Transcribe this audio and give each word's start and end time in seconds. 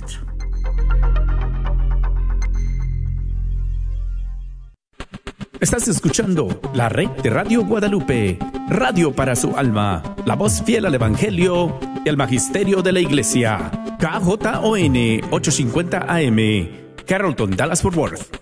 Estás 5.60 5.90
escuchando 5.90 6.62
la 6.74 6.88
red 6.88 7.10
de 7.22 7.30
Radio 7.30 7.66
Guadalupe, 7.66 8.40
radio 8.70 9.12
para 9.12 9.36
su 9.36 9.58
alma, 9.58 10.16
la 10.26 10.36
voz 10.36 10.64
fiel 10.64 10.86
al 10.86 10.96
Evangelio 10.96 11.78
y 12.06 12.10
al 12.10 12.16
Magisterio 12.16 12.82
de 12.82 12.94
la 12.94 13.02
Iglesia. 13.02 13.70
KJON 14.00 14.96
850 15.32 16.06
AM 16.08 16.87
Carrollton, 17.08 17.56
Dallas 17.56 17.82
Fort 17.82 17.96
Worth. 17.96 18.38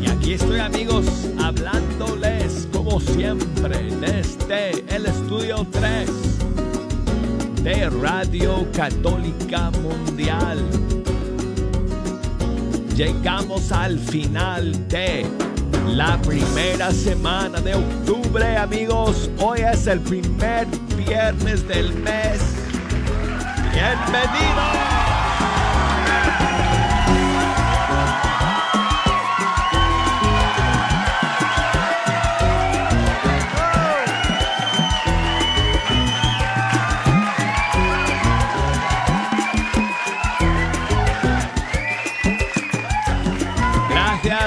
Y 0.00 0.08
aquí 0.08 0.32
estoy 0.32 0.60
amigos, 0.60 1.04
hablándoles 1.38 2.66
como 2.72 2.98
siempre 3.00 3.90
desde 4.00 4.70
el 4.96 5.04
estudio 5.04 5.66
3 5.70 6.08
de 7.62 7.90
Radio 7.90 8.66
Católica 8.72 9.70
Mundial. 9.82 10.58
Llegamos 12.96 13.70
al 13.72 13.98
final 13.98 14.88
de 14.88 15.26
la 15.86 16.20
primera 16.22 16.90
semana 16.90 17.60
de 17.60 17.74
octubre, 17.74 18.56
amigos. 18.56 19.30
Hoy 19.38 19.60
es 19.60 19.86
el 19.86 20.00
primer 20.00 20.66
viernes 20.96 21.66
del 21.66 21.92
mes. 21.94 22.40
Bienvenidos. 23.72 24.97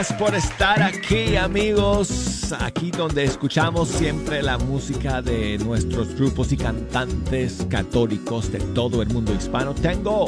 Por 0.10 0.34
estar 0.34 0.82
aquí 0.82 1.36
amigos, 1.36 2.56
aquí 2.60 2.90
donde 2.90 3.24
escuchamos 3.24 3.88
siempre 3.88 4.42
la 4.42 4.58
música 4.58 5.22
de 5.22 5.60
nuestros 5.60 6.16
grupos 6.16 6.52
y 6.52 6.58
cantantes 6.58 7.68
católicos 7.70 8.52
de 8.52 8.60
todo 8.74 9.04
el 9.04 9.10
mundo 9.10 9.32
hispano. 9.32 9.76
Tengo 9.76 10.26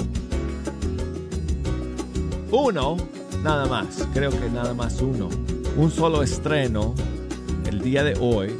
uno, 2.51 2.97
nada 3.41 3.65
más, 3.65 4.07
creo 4.13 4.29
que 4.29 4.47
nada 4.49 4.75
más 4.75 5.01
uno, 5.01 5.29
un 5.75 5.89
solo 5.89 6.21
estreno 6.21 6.93
el 7.65 7.81
día 7.81 8.03
de 8.03 8.15
hoy. 8.19 8.55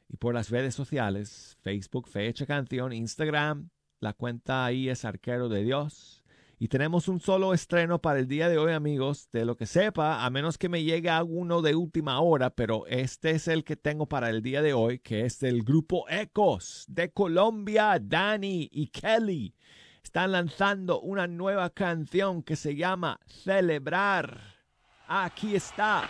Y 0.10 0.18
por 0.18 0.34
las 0.34 0.50
redes 0.50 0.76
sociales, 0.76 1.58
Facebook 1.62 2.10
Fecha 2.10 2.46
Canción, 2.46 2.92
Instagram, 2.92 3.70
la 4.02 4.12
cuenta 4.14 4.66
ahí 4.66 4.90
es 4.90 5.06
Arquero 5.06 5.48
de 5.48 5.64
Dios. 5.64 6.19
Y 6.62 6.68
tenemos 6.68 7.08
un 7.08 7.22
solo 7.22 7.54
estreno 7.54 8.02
para 8.02 8.20
el 8.20 8.28
día 8.28 8.50
de 8.50 8.58
hoy, 8.58 8.74
amigos, 8.74 9.30
de 9.32 9.46
lo 9.46 9.56
que 9.56 9.66
sepa, 9.66 10.26
a 10.26 10.30
menos 10.30 10.58
que 10.58 10.68
me 10.68 10.84
llegue 10.84 11.10
alguno 11.10 11.62
de 11.62 11.74
última 11.74 12.20
hora, 12.20 12.50
pero 12.50 12.86
este 12.88 13.32
es 13.32 13.48
el 13.48 13.64
que 13.64 13.78
tengo 13.78 14.08
para 14.08 14.30
el 14.30 14.42
día 14.42 14.62
de 14.62 14.74
hoy, 14.74 15.00
que 15.00 15.24
es 15.24 15.40
del 15.40 15.64
grupo 15.64 16.04
Ecos 16.10 16.84
de 16.90 17.14
Colombia, 17.14 17.98
Dani 18.02 18.68
y 18.74 18.88
Kelly. 18.88 19.56
Están 20.04 20.34
lanzando 20.34 21.00
una 21.00 21.28
nueva 21.28 21.70
canción 21.70 22.44
que 22.44 22.58
se 22.58 22.76
llama 22.76 23.22
Celebrar. 23.26 24.42
Aquí 25.08 25.56
está. 25.56 26.10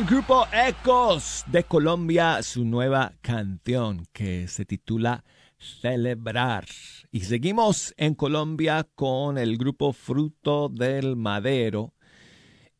el 0.00 0.06
grupo 0.06 0.46
Ecos 0.50 1.44
de 1.46 1.64
Colombia 1.64 2.42
su 2.42 2.64
nueva 2.64 3.12
canción 3.20 4.06
que 4.14 4.48
se 4.48 4.64
titula 4.64 5.24
Celebrar. 5.58 6.64
Y 7.12 7.20
seguimos 7.20 7.92
en 7.98 8.14
Colombia 8.14 8.88
con 8.94 9.36
el 9.36 9.58
grupo 9.58 9.92
Fruto 9.92 10.70
del 10.70 11.16
Madero 11.16 11.92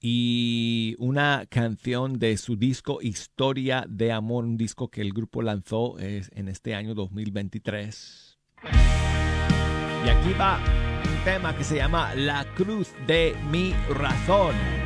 y 0.01 0.97
una 0.99 1.45
canción 1.51 2.19
de 2.19 2.39
su 2.39 2.57
disco 2.57 3.01
Historia 3.03 3.85
de 3.87 4.13
Amor, 4.13 4.45
un 4.45 4.57
disco 4.57 4.89
que 4.89 5.03
el 5.03 5.13
grupo 5.13 5.43
lanzó 5.43 5.97
en 5.99 6.49
este 6.49 6.75
año 6.75 6.95
2023. 6.95 8.39
Y 10.07 10.09
aquí 10.09 10.33
va 10.41 10.59
un 11.05 11.25
tema 11.25 11.55
que 11.55 11.65
se 11.65 11.77
llama 11.77 12.15
La 12.15 12.47
Cruz 12.55 12.95
de 13.07 13.37
mi 13.51 13.75
Razón. 13.91 14.80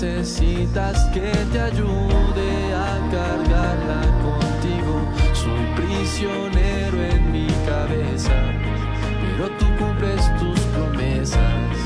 necesitas 0.00 1.06
que 1.06 1.32
te 1.52 1.60
ayude 1.60 2.72
a 2.72 3.10
cargarla 3.10 4.00
contigo. 4.22 5.02
Soy 5.34 5.64
prisionero 5.74 7.02
en 7.02 7.32
mi 7.32 7.48
cabeza, 7.66 8.32
pero 9.20 9.48
tú 9.58 9.66
cumples 9.76 10.22
tus 10.38 10.60
promesas. 10.60 11.76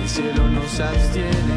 El 0.00 0.08
cielo 0.08 0.48
no 0.48 0.62
se 0.68 0.82
abstiene 0.84 1.55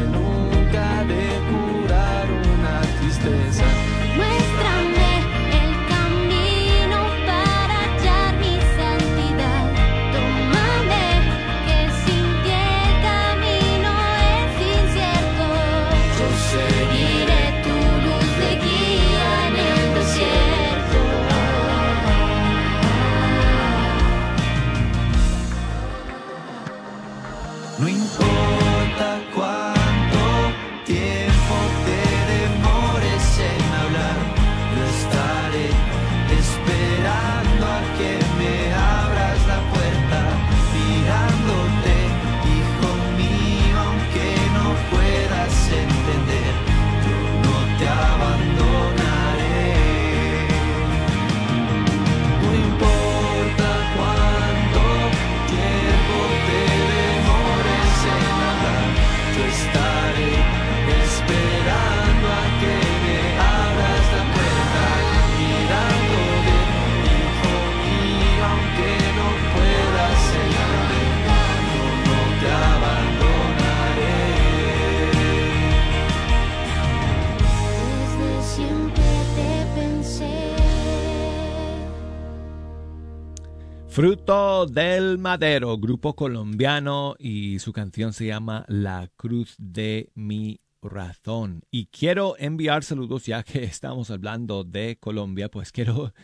Fruto 84.00 84.64
del 84.64 85.18
Madero, 85.18 85.76
grupo 85.76 86.16
colombiano 86.16 87.16
y 87.18 87.58
su 87.58 87.74
canción 87.74 88.14
se 88.14 88.24
llama 88.24 88.64
La 88.66 89.10
Cruz 89.14 89.56
de 89.58 90.10
mi 90.14 90.62
Razón. 90.80 91.64
Y 91.70 91.84
quiero 91.88 92.34
enviar 92.38 92.82
saludos, 92.82 93.26
ya 93.26 93.42
que 93.42 93.62
estamos 93.64 94.10
hablando 94.10 94.64
de 94.64 94.96
Colombia, 94.98 95.50
pues 95.50 95.70
quiero, 95.70 96.14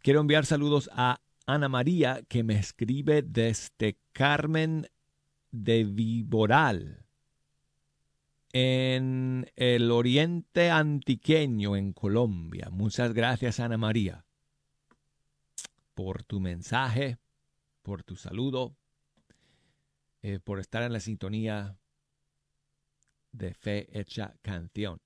quiero 0.00 0.20
enviar 0.20 0.46
saludos 0.46 0.88
a 0.94 1.20
Ana 1.44 1.68
María 1.68 2.22
que 2.26 2.42
me 2.42 2.54
escribe 2.58 3.20
desde 3.20 3.98
Carmen 4.14 4.88
de 5.50 5.84
Viboral, 5.84 7.04
en 8.54 9.52
el 9.56 9.90
oriente 9.90 10.70
antiqueño 10.70 11.76
en 11.76 11.92
Colombia. 11.92 12.70
Muchas 12.70 13.12
gracias 13.12 13.60
Ana 13.60 13.76
María 13.76 14.24
por 15.96 16.22
tu 16.22 16.40
mensaje, 16.40 17.16
por 17.86 18.02
tu 18.02 18.16
saludo, 18.16 18.74
eh, 20.20 20.40
por 20.42 20.58
estar 20.58 20.82
en 20.82 20.92
la 20.92 20.98
sintonía 20.98 21.78
de 23.30 23.54
Fe 23.54 23.86
Hecha 23.96 24.34
Canción. 24.42 25.00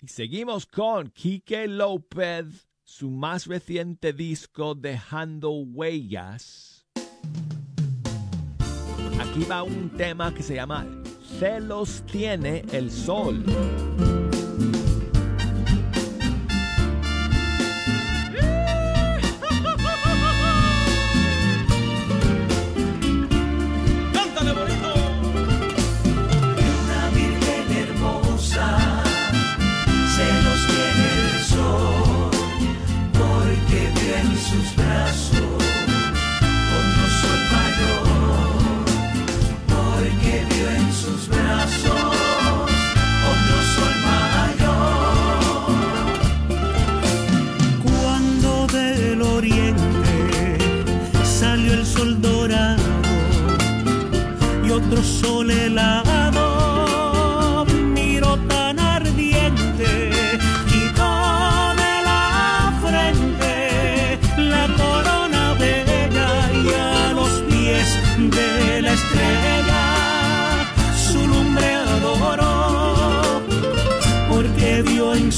Y 0.00 0.08
seguimos 0.08 0.66
con 0.66 1.10
Quique 1.10 1.68
López, 1.68 2.68
su 2.82 3.08
más 3.08 3.46
reciente 3.46 4.12
disco 4.12 4.74
Dejando 4.74 5.52
Huellas. 5.52 6.88
Aquí 9.20 9.44
va 9.48 9.62
un 9.62 9.90
tema 9.90 10.34
que 10.34 10.42
se 10.42 10.56
llama 10.56 10.84
Celos 11.38 12.02
tiene 12.10 12.64
el 12.72 12.90
sol. 12.90 13.44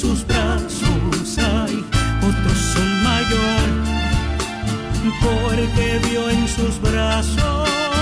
Sus 0.04 0.26
brazos 0.26 1.38
hay 1.38 1.82
otro 2.28 2.54
sol 2.54 2.90
mayor, 3.02 3.68
porque 5.22 6.00
vio 6.10 6.28
en 6.28 6.46
sus 6.46 6.78
brazos 6.82 7.93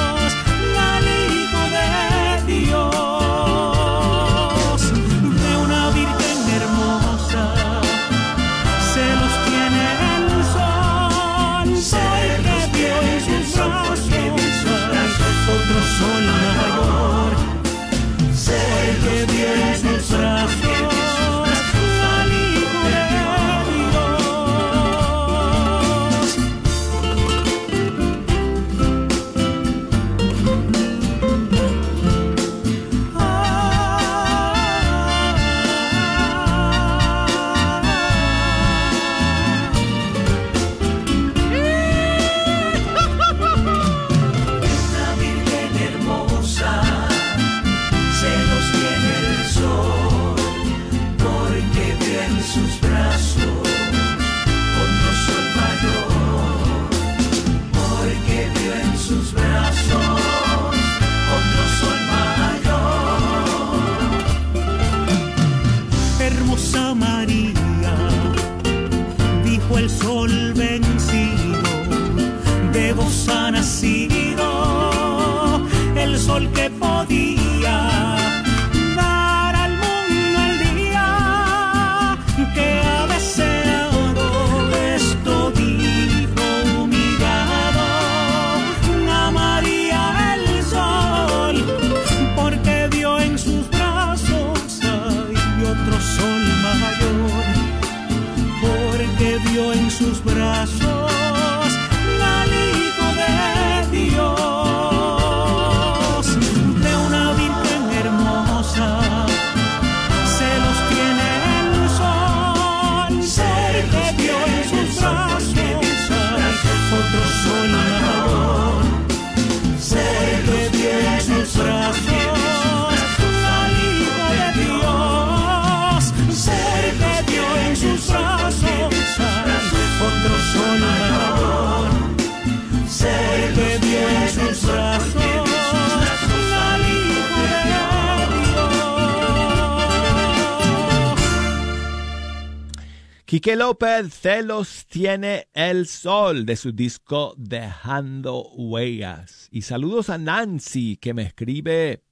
Quique 143.43 143.57
López, 143.57 144.15
celos 144.15 144.87
tiene 144.87 145.49
el 145.53 145.89
sol 145.89 146.47
de 146.47 146.55
su 146.55 146.71
disco 146.71 147.35
Dejando 147.37 148.49
Huellas. 148.53 149.49
Y 149.51 149.63
saludos 149.63 150.11
a 150.11 150.19
Nancy 150.19 150.97
que 150.97 151.13
me 151.13 151.23
escribe 151.23 152.05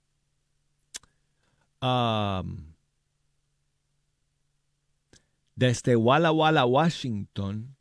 um, 1.81 2.75
desde 5.55 5.95
Walla 5.95 6.33
Walla, 6.33 6.65
Washington. 6.65 7.77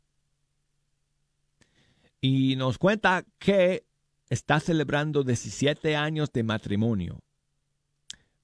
Y 2.20 2.54
nos 2.54 2.78
cuenta 2.78 3.24
que 3.40 3.84
está 4.28 4.60
celebrando 4.60 5.24
17 5.24 5.96
años 5.96 6.30
de 6.32 6.44
matrimonio 6.44 7.20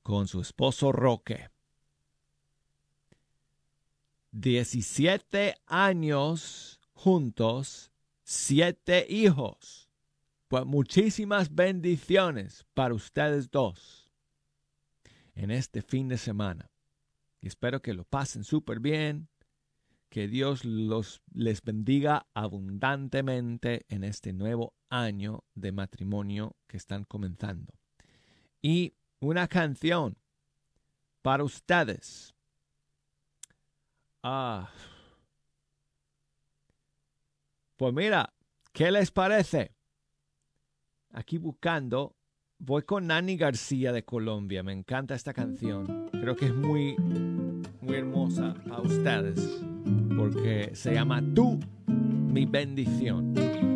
con 0.02 0.26
su 0.26 0.40
esposo 0.40 0.90
Roque. 0.90 1.48
17 4.38 5.54
años 5.64 6.78
juntos, 6.92 7.90
siete 8.22 9.06
hijos. 9.08 9.88
Pues 10.48 10.66
muchísimas 10.66 11.54
bendiciones 11.54 12.66
para 12.74 12.92
ustedes 12.92 13.50
dos 13.50 14.12
en 15.34 15.50
este 15.50 15.80
fin 15.80 16.08
de 16.08 16.18
semana. 16.18 16.70
Y 17.40 17.48
espero 17.48 17.80
que 17.80 17.94
lo 17.94 18.04
pasen 18.04 18.44
súper 18.44 18.78
bien. 18.78 19.28
Que 20.10 20.28
Dios 20.28 20.66
los, 20.66 21.22
les 21.32 21.62
bendiga 21.62 22.26
abundantemente 22.34 23.86
en 23.88 24.04
este 24.04 24.34
nuevo 24.34 24.74
año 24.90 25.44
de 25.54 25.72
matrimonio 25.72 26.56
que 26.66 26.76
están 26.76 27.04
comenzando. 27.04 27.72
Y 28.60 28.92
una 29.18 29.48
canción 29.48 30.18
para 31.22 31.42
ustedes. 31.42 32.35
Ah. 34.28 34.68
Pues 37.76 37.95
mira, 37.95 38.35
¿qué 38.73 38.90
les 38.90 39.12
parece? 39.12 39.73
Aquí 41.12 41.38
buscando, 41.38 42.16
voy 42.59 42.83
con 42.83 43.06
Nani 43.06 43.37
García 43.37 43.92
de 43.92 44.04
Colombia. 44.04 44.64
Me 44.64 44.73
encanta 44.73 45.14
esta 45.14 45.33
canción. 45.33 46.11
Creo 46.11 46.35
que 46.35 46.47
es 46.47 46.54
muy, 46.56 46.97
muy 47.80 47.95
hermosa 47.95 48.56
a 48.68 48.80
ustedes 48.80 49.62
porque 50.16 50.73
se 50.75 50.95
llama 50.95 51.23
Tú, 51.33 51.61
mi 51.87 52.47
bendición. 52.47 53.75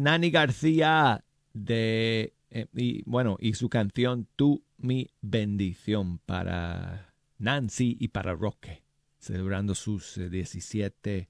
Nani 0.00 0.30
García 0.30 1.24
de 1.52 2.34
eh, 2.50 2.66
y 2.74 3.02
bueno, 3.04 3.36
y 3.40 3.54
su 3.54 3.68
canción 3.68 4.26
Tú 4.36 4.64
mi 4.78 5.10
bendición 5.20 6.18
para 6.18 7.14
Nancy 7.38 7.96
y 8.00 8.08
para 8.08 8.34
Roque, 8.34 8.82
celebrando 9.18 9.74
sus 9.74 10.16
eh, 10.18 10.30
17 10.30 11.28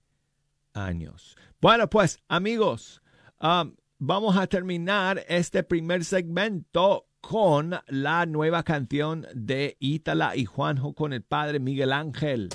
años. 0.75 1.37
Bueno, 1.61 1.89
pues 1.89 2.21
amigos, 2.29 3.03
um, 3.41 3.75
vamos 3.99 4.37
a 4.37 4.47
terminar 4.47 5.25
este 5.29 5.63
primer 5.63 6.05
segmento 6.05 7.07
con 7.21 7.75
la 7.89 8.27
nueva 8.27 8.63
canción 8.63 9.27
de 9.35 9.77
Ítala 9.81 10.37
y 10.37 10.45
Juanjo 10.45 10.95
con 10.95 11.13
el 11.13 11.23
padre 11.23 11.59
Miguel 11.59 11.93
Ángel. 11.93 12.49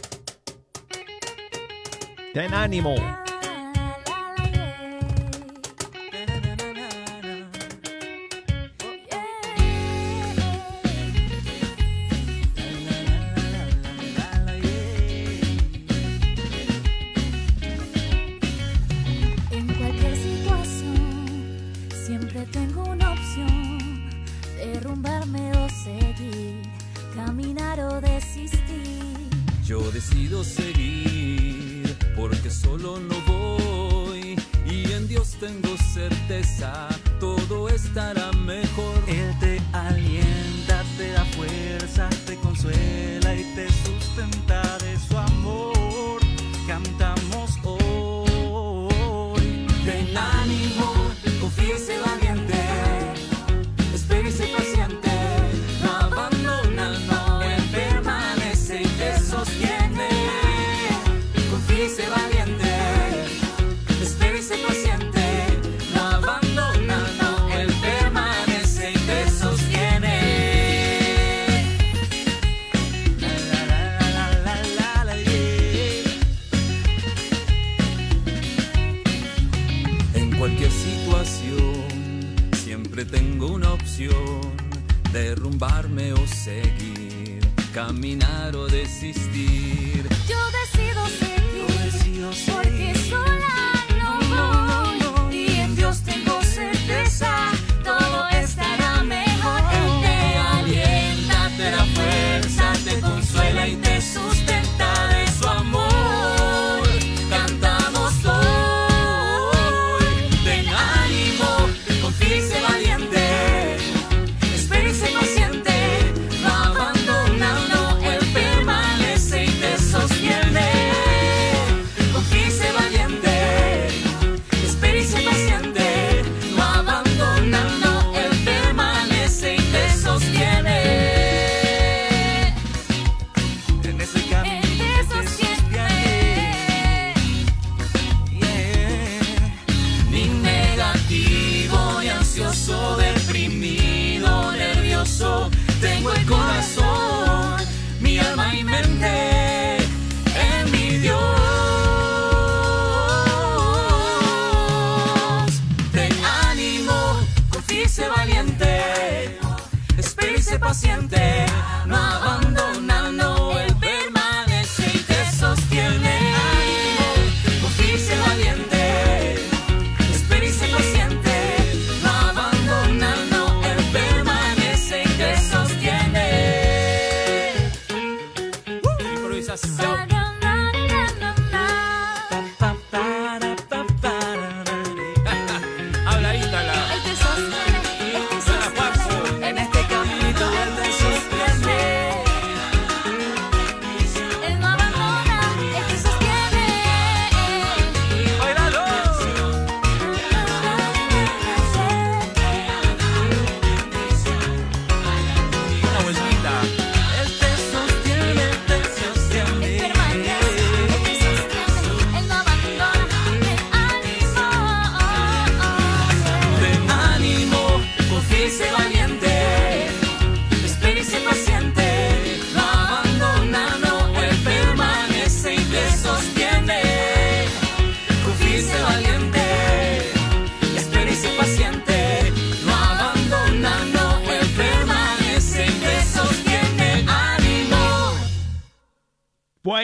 Ten 2.33 2.53
ánimo. 2.53 2.95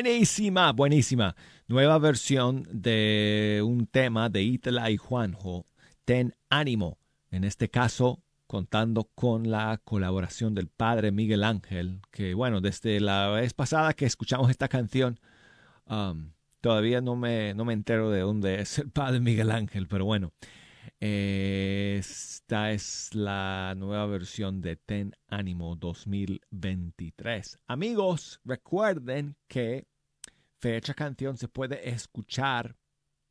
Buenísima, 0.02 0.72
buenísima. 0.72 1.36
Nueva 1.68 1.98
versión 1.98 2.66
de 2.72 3.62
un 3.66 3.86
tema 3.86 4.30
de 4.30 4.44
Itla 4.44 4.90
y 4.92 4.96
Juanjo, 4.96 5.66
Ten 6.06 6.34
Ánimo. 6.50 6.98
En 7.32 7.44
este 7.44 7.70
caso, 7.70 8.24
contando 8.48 9.10
con 9.14 9.52
la 9.52 9.78
colaboración 9.84 10.56
del 10.56 10.70
padre 10.70 11.12
Miguel 11.12 11.44
Ángel, 11.44 12.00
que 12.12 12.34
bueno, 12.34 12.62
desde 12.62 13.02
la 13.02 13.28
vez 13.32 13.54
pasada 13.54 13.92
que 13.92 14.06
escuchamos 14.06 14.50
esta 14.50 14.70
canción, 14.70 15.20
um, 15.86 16.32
todavía 16.62 17.02
no 17.02 17.18
me, 17.18 17.54
no 17.54 17.66
me 17.66 17.74
entero 17.74 18.10
de 18.10 18.22
dónde 18.22 18.62
es 18.62 18.80
el 18.80 18.92
padre 18.92 19.20
Miguel 19.20 19.52
Ángel, 19.52 19.90
pero 19.90 20.06
bueno, 20.06 20.32
eh, 21.02 21.98
esta 22.00 22.72
es 22.72 23.14
la 23.14 23.74
nueva 23.78 24.06
versión 24.06 24.62
de 24.62 24.76
Ten 24.76 25.14
Ánimo 25.28 25.76
2023. 25.76 27.60
Amigos, 27.68 28.40
recuerden 28.44 29.36
que 29.48 29.89
Fecha 30.60 30.94
Canción 30.94 31.38
se 31.38 31.48
puede 31.48 31.90
escuchar 31.90 32.78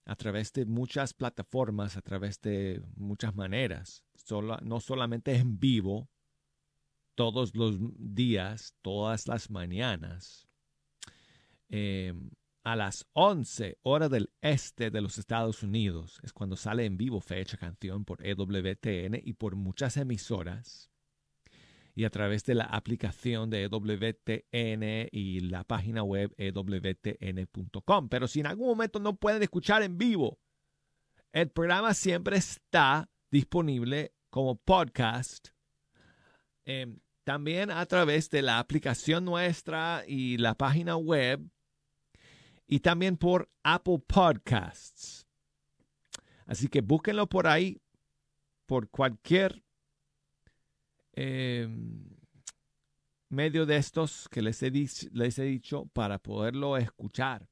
a 0.06 0.16
través 0.16 0.52
de 0.54 0.64
muchas 0.64 1.12
plataformas, 1.12 1.96
a 1.96 2.02
través 2.02 2.40
de 2.40 2.82
muchas 2.96 3.34
maneras. 3.34 4.04
No 4.62 4.80
solamente 4.80 5.34
en 5.36 5.58
vivo, 5.58 6.08
todos 7.14 7.54
los 7.54 7.78
días, 7.98 8.74
todas 8.80 9.28
las 9.28 9.50
mañanas. 9.50 10.48
Em, 11.68 12.30
a 12.64 12.76
las 12.76 13.06
11 13.12 13.78
hora 13.82 14.08
del 14.08 14.30
este 14.40 14.90
de 14.90 15.00
los 15.02 15.18
Estados 15.18 15.62
Unidos 15.62 16.18
es 16.22 16.32
cuando 16.32 16.56
sale 16.56 16.86
en 16.86 16.96
vivo 16.96 17.20
Fecha 17.20 17.58
Canción 17.58 18.04
por 18.04 18.26
EWTN 18.26 19.20
y 19.22 19.34
por 19.34 19.56
muchas 19.56 19.98
emisoras. 19.98 20.90
Y 21.98 22.04
a 22.04 22.10
través 22.10 22.44
de 22.44 22.54
la 22.54 22.62
aplicación 22.62 23.50
de 23.50 23.64
EWTN 23.64 25.08
y 25.10 25.40
la 25.40 25.64
página 25.64 26.04
web 26.04 26.32
EWTN.com. 26.36 28.08
Pero 28.08 28.28
si 28.28 28.38
en 28.38 28.46
algún 28.46 28.68
momento 28.68 29.00
no 29.00 29.16
pueden 29.16 29.42
escuchar 29.42 29.82
en 29.82 29.98
vivo, 29.98 30.38
el 31.32 31.50
programa 31.50 31.94
siempre 31.94 32.36
está 32.36 33.10
disponible 33.32 34.12
como 34.30 34.54
podcast. 34.54 35.48
eh, 36.66 36.86
también 37.24 37.72
a 37.72 37.84
través 37.84 38.30
de 38.30 38.42
la 38.42 38.60
aplicación 38.60 39.24
nuestra 39.24 40.04
y 40.06 40.36
la 40.38 40.54
página 40.54 40.96
web 40.96 41.50
y 42.68 42.78
también 42.78 43.16
por 43.16 43.50
Apple 43.64 43.98
Podcasts. 44.06 45.26
Así 46.46 46.68
que 46.68 46.80
búsquenlo 46.80 47.28
por 47.28 47.48
ahí, 47.48 47.82
por 48.66 48.88
cualquier 48.88 49.64
eh, 51.20 51.68
medio 53.28 53.66
de 53.66 53.76
estos 53.76 54.28
que 54.28 54.40
les 54.40 54.62
he, 54.62 54.70
les 54.70 55.38
he 55.38 55.42
dicho 55.42 55.86
para 55.86 56.20
poderlo 56.20 56.76
escuchar. 56.76 57.48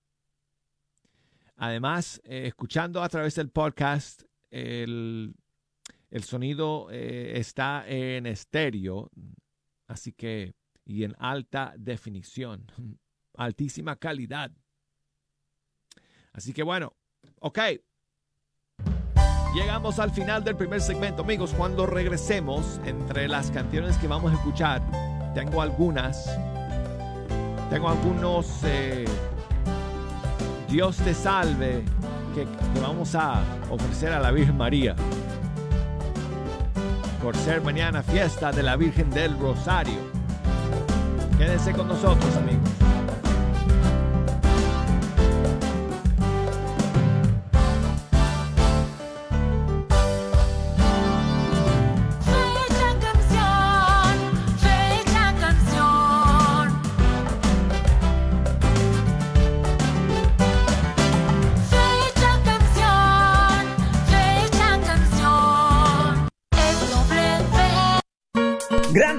Además, 1.56 2.20
eh, 2.24 2.46
escuchando 2.46 3.02
a 3.02 3.08
través 3.08 3.34
del 3.34 3.50
podcast, 3.50 4.22
el, 4.50 5.34
el 6.10 6.22
sonido 6.22 6.88
eh, 6.92 7.32
está 7.40 7.84
en 7.88 8.26
estéreo, 8.26 9.10
así 9.88 10.12
que, 10.12 10.54
y 10.84 11.02
en 11.02 11.16
alta 11.18 11.74
definición, 11.76 12.70
altísima 13.34 13.96
calidad. 13.96 14.52
Así 16.32 16.52
que 16.52 16.62
bueno, 16.62 16.94
ok. 17.40 17.58
Llegamos 19.56 19.98
al 20.00 20.10
final 20.10 20.44
del 20.44 20.54
primer 20.54 20.82
segmento, 20.82 21.22
amigos. 21.22 21.54
Cuando 21.56 21.86
regresemos, 21.86 22.78
entre 22.84 23.26
las 23.26 23.50
canciones 23.50 23.96
que 23.96 24.06
vamos 24.06 24.30
a 24.32 24.34
escuchar, 24.34 24.82
tengo 25.32 25.62
algunas. 25.62 26.26
Tengo 27.70 27.88
algunos 27.88 28.60
eh, 28.64 29.06
Dios 30.68 30.98
te 30.98 31.14
salve 31.14 31.82
que, 32.34 32.44
que 32.44 32.80
vamos 32.82 33.14
a 33.14 33.40
ofrecer 33.70 34.12
a 34.12 34.20
la 34.20 34.30
Virgen 34.30 34.58
María. 34.58 34.94
Por 37.22 37.34
ser 37.34 37.62
mañana 37.62 38.02
fiesta 38.02 38.52
de 38.52 38.62
la 38.62 38.76
Virgen 38.76 39.08
del 39.08 39.38
Rosario. 39.38 40.00
Quédense 41.38 41.72
con 41.72 41.88
nosotros, 41.88 42.36
amigos. 42.36 42.75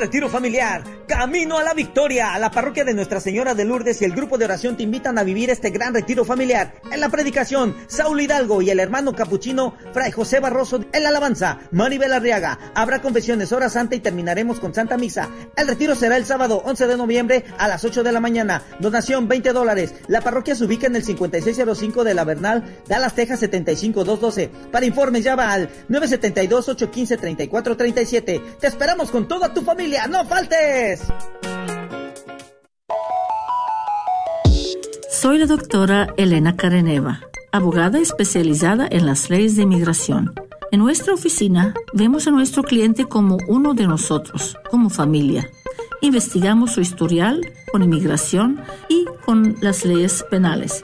Retiro 0.08 0.30
familiar, 0.30 0.84
camino 1.08 1.58
a 1.58 1.64
la 1.64 1.74
victoria. 1.74 2.38
La 2.38 2.52
parroquia 2.52 2.84
de 2.84 2.94
Nuestra 2.94 3.20
Señora 3.20 3.56
de 3.56 3.66
Lourdes 3.66 4.02
y 4.02 4.06
el 4.06 4.12
grupo 4.12 4.38
de 4.38 4.46
oración 4.46 4.78
te 4.78 4.84
invitan 4.84 5.18
a 5.18 5.24
vivir 5.24 5.50
este 5.50 5.70
gran 5.70 5.94
retiro 5.94 6.26
familiar. 6.26 6.74
En 6.92 7.00
la 7.00 7.10
predicación, 7.10 7.76
Saulo 7.88 8.22
Hidalgo 8.22 8.62
y 8.62 8.70
el 8.70 8.80
hermano 8.80 9.16
capuchino 9.16 9.76
Fray 9.94 10.12
José 10.12 10.40
Barroso. 10.40 10.84
En 10.92 11.04
la 11.04 11.10
alabanza, 11.10 11.60
Maribel 11.72 12.14
Arriaga. 12.14 12.60
Habrá 12.76 13.02
confesiones, 13.02 13.52
hora 13.52 13.70
santa 13.70 13.96
y 13.96 14.00
terminaremos 14.00 14.60
con 14.60 14.74
Santa 14.74 14.98
Misa. 14.98 15.30
El 15.56 15.68
retiro 15.68 15.96
será 15.96 16.18
el 16.18 16.26
sábado 16.26 16.62
11 16.66 16.88
de 16.88 16.98
noviembre 16.98 17.46
a 17.58 17.68
las 17.68 17.86
8 17.86 18.04
de 18.04 18.12
la 18.12 18.20
mañana. 18.20 18.64
Donación 18.80 19.28
20 19.28 19.54
dólares. 19.54 19.94
La 20.08 20.22
parroquia 20.22 20.56
se 20.56 20.66
ubica 20.66 20.88
en 20.88 20.98
el 20.98 21.04
5605 21.04 22.04
de 22.04 22.14
la 22.14 22.26
Bernal, 22.26 22.64
Dallas, 22.88 23.16
Texas 23.16 23.40
75212. 23.40 24.50
Para 24.72 24.86
informes 24.86 25.24
llama 25.24 25.54
al 25.54 25.70
972-815-3437. 25.90 28.58
Te 28.60 28.68
esperamos 28.68 29.10
con 29.10 29.28
toda 29.28 29.54
tu 29.54 29.62
familia. 29.62 30.08
¡No 30.08 30.26
faltes! 30.26 30.97
Soy 35.10 35.40
la 35.40 35.46
doctora 35.46 36.14
Elena 36.18 36.56
Careneva, 36.56 37.22
abogada 37.52 38.00
especializada 38.00 38.88
en 38.90 39.06
las 39.06 39.30
leyes 39.30 39.56
de 39.56 39.64
inmigración. 39.64 40.34
En 40.72 40.80
nuestra 40.80 41.14
oficina 41.14 41.74
vemos 41.94 42.28
a 42.28 42.32
nuestro 42.32 42.62
cliente 42.64 43.06
como 43.06 43.38
uno 43.48 43.74
de 43.74 43.88
nosotros, 43.88 44.58
como 44.70 44.90
familia. 44.90 45.50
Investigamos 46.02 46.74
su 46.74 46.82
historial 46.82 47.42
con 47.72 47.84
inmigración 47.84 48.62
y 48.90 49.06
con 49.26 49.56
las 49.62 49.86
leyes 49.86 50.24
penales. 50.30 50.84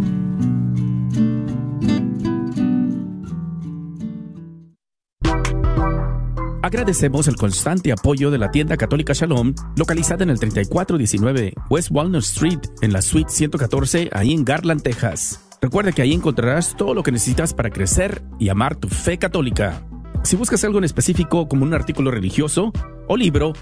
Agradecemos 6.73 7.29
el 7.29 7.37
constante 7.37 7.93
apoyo 7.93 8.31
de 8.31 8.39
la 8.39 8.51
tienda 8.51 8.79
católica 8.79 9.13
Shalom, 9.13 9.55
localizada 9.77 10.25
en 10.25 10.31
el 10.31 10.41
3419 10.41 11.53
West 11.69 11.91
Walnut 11.91 12.23
Street, 12.23 12.61
en 12.81 12.95
la 12.95 13.03
suite 13.03 13.31
114, 13.31 14.09
ahí 14.11 14.33
en 14.33 14.43
Garland, 14.43 14.83
Texas. 14.83 15.39
Recuerda 15.61 15.93
que 15.93 16.01
ahí 16.01 16.15
encontrarás 16.15 16.75
todo 16.75 16.95
lo 16.95 17.03
que 17.03 17.13
necesitas 17.13 17.53
para 17.53 17.69
crecer 17.69 18.23
y 18.39 18.49
amar 18.49 18.77
tu 18.77 18.89
fe 18.89 19.19
católica. 19.19 19.87
Si 20.25 20.35
buscas 20.35 20.65
algo 20.65 20.79
en 20.79 20.85
específico 20.85 21.47
como 21.47 21.65
un 21.65 21.75
artículo 21.75 22.11
religioso 22.11 22.73
o 23.07 23.19
libro, 23.19 23.53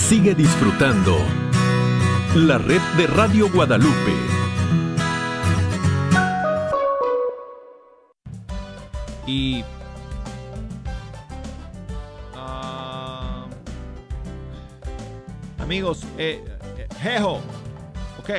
Sigue 0.08 0.34
disfrutando 0.34 1.18
la 2.34 2.56
red 2.56 2.80
de 2.96 3.06
Radio 3.08 3.50
Guadalupe. 3.52 4.14
Y. 9.26 9.62
ah, 12.34 13.44
amigos, 15.58 16.04
eh, 16.16 16.42
eh, 16.78 16.88
Jejo, 17.02 17.42
ok. 18.18 18.30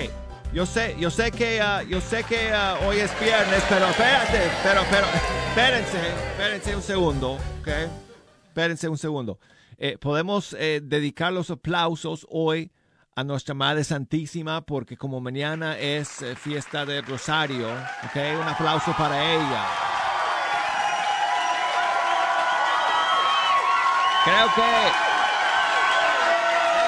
Yo 0.52 0.66
sé, 0.66 0.96
yo 0.98 1.12
sé 1.12 1.32
que, 1.32 1.62
ah, 1.62 1.84
yo 1.84 2.02
sé 2.02 2.24
que 2.24 2.52
ah, 2.52 2.80
hoy 2.88 2.98
es 2.98 3.12
viernes, 3.20 3.64
pero 3.70 3.86
espérate, 3.86 4.40
pero, 4.64 4.82
pero, 4.90 5.06
espérense, 5.50 6.00
espérense 6.32 6.76
un 6.76 6.82
segundo, 6.82 7.34
ok. 7.34 7.68
Espérense 8.48 8.90
un 8.90 8.98
segundo. 8.98 9.38
Eh, 9.82 9.98
podemos 9.98 10.54
eh, 10.60 10.82
dedicar 10.84 11.32
los 11.32 11.50
aplausos 11.50 12.28
hoy 12.30 12.70
a 13.16 13.24
nuestra 13.24 13.54
Madre 13.54 13.86
Santísima 13.86 14.60
porque 14.66 14.98
como 14.98 15.22
mañana 15.22 15.78
es 15.78 16.22
eh, 16.22 16.36
fiesta 16.36 16.86
del 16.86 17.06
Rosario, 17.06 17.70
ok. 17.70 18.42
Un 18.42 18.48
aplauso 18.50 18.94
para 18.98 19.24
ella. 19.24 19.64
Creo 24.26 24.54
que 24.54 24.62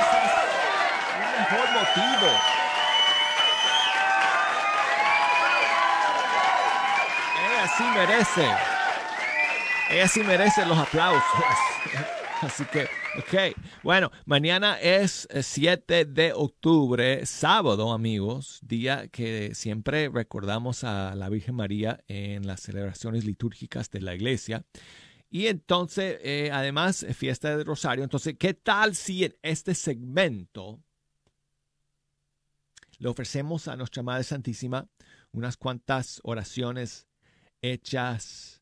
ese 0.01 0.17
es 0.17 0.33
un 1.15 1.31
mejor 1.39 1.67
motivo. 1.71 2.27
Ella 7.39 7.67
sí 7.77 7.83
merece. 7.83 8.51
Ella 9.91 10.07
sí 10.09 10.23
merece 10.23 10.65
los 10.65 10.77
aplausos. 10.77 11.23
Así 12.45 12.65
que, 12.65 12.83
ok. 13.19 13.55
Bueno, 13.83 14.11
mañana 14.25 14.79
es 14.79 15.27
eh, 15.29 15.43
7 15.43 16.05
de 16.05 16.33
octubre, 16.33 17.23
sábado, 17.27 17.91
amigos, 17.91 18.59
día 18.63 19.07
que 19.09 19.53
siempre 19.53 20.09
recordamos 20.09 20.83
a 20.83 21.13
la 21.13 21.29
Virgen 21.29 21.53
María 21.55 22.03
en 22.07 22.47
las 22.47 22.61
celebraciones 22.61 23.25
litúrgicas 23.25 23.91
de 23.91 24.01
la 24.01 24.15
iglesia. 24.15 24.65
Y 25.29 25.47
entonces, 25.47 26.19
eh, 26.23 26.49
además, 26.51 27.03
eh, 27.03 27.13
fiesta 27.13 27.55
del 27.55 27.65
Rosario. 27.65 28.03
Entonces, 28.03 28.35
¿qué 28.39 28.53
tal 28.53 28.95
si 28.95 29.23
en 29.23 29.35
este 29.43 29.75
segmento 29.75 30.81
le 32.97 33.07
ofrecemos 33.07 33.67
a 33.67 33.75
nuestra 33.75 34.03
Madre 34.03 34.23
Santísima 34.23 34.89
unas 35.31 35.57
cuantas 35.57 36.19
oraciones 36.23 37.07
hechas 37.61 38.61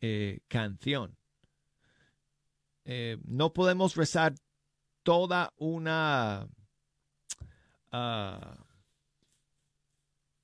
eh, 0.00 0.40
canción? 0.46 1.16
Eh, 2.90 3.18
no 3.24 3.52
podemos 3.52 3.96
rezar 3.96 4.34
toda 5.02 5.52
una 5.58 6.48
ah, 7.92 8.64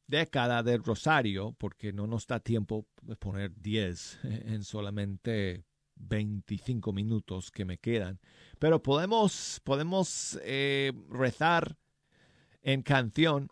década 0.07 0.63
del 0.63 0.85
rosario 0.85 1.55
porque 1.59 1.95
no 1.95 2.07
nos 2.07 2.27
da 2.27 2.41
tiempo 2.41 2.87
de 3.01 3.17
poner 3.17 3.55
10 3.57 4.19
en 4.25 4.63
solamente 4.63 5.65
25 5.95 6.93
minutos 6.93 7.51
que 7.51 7.65
me 7.65 7.79
quedan. 7.79 8.21
Pero 8.59 8.83
podemos, 8.83 9.63
podemos 9.65 10.39
eh, 10.43 10.93
rezar 11.09 11.79
en 12.61 12.83
canción 12.83 13.49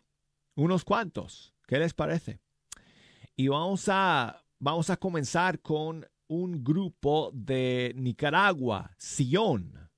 unos 0.55 0.85
cuantos. 0.85 1.55
¿Qué 1.67 1.79
les 1.79 1.95
parece? 1.95 2.41
Y 3.37 3.49
vamos 3.49 3.89
a, 3.89 4.45
vamos 4.59 4.91
a 4.91 4.99
comenzar 4.99 5.61
con 5.61 6.07
un 6.29 6.63
grupo 6.63 7.31
de 7.35 7.93
Nicaragua, 7.97 8.91
Sion. 8.99 9.91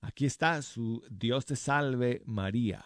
Aquí 0.00 0.26
está 0.26 0.62
su 0.62 1.02
Dios 1.10 1.46
te 1.46 1.56
salve 1.56 2.22
María. 2.24 2.84